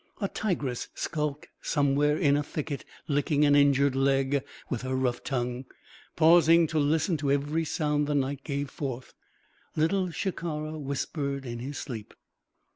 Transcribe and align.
A 0.19 0.27
tigress 0.27 0.87
skulked 0.95 1.49
somewhere 1.61 2.17
in 2.17 2.35
a 2.35 2.41
thicket 2.41 2.83
licking 3.07 3.45
an 3.45 3.53
injured 3.55 3.95
leg 3.95 4.43
with 4.67 4.81
her 4.81 4.95
rough 4.95 5.23
tongue, 5.23 5.65
pausing 6.15 6.65
to 6.69 6.79
listen 6.79 7.17
to 7.17 7.31
every 7.31 7.65
sound 7.65 8.07
the 8.07 8.15
night 8.15 8.43
gave 8.43 8.71
forth. 8.71 9.13
Little 9.75 10.09
Shikara 10.09 10.79
whispered 10.79 11.45
in 11.45 11.59
his 11.59 11.77
sleep. 11.77 12.15